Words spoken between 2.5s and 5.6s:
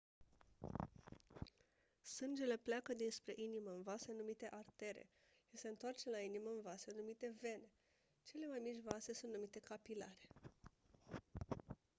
pleacă dinspre inimă în vase numite artere și